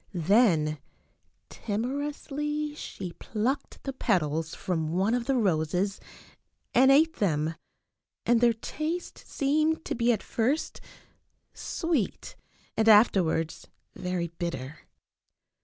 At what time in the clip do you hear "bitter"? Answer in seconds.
14.29-14.87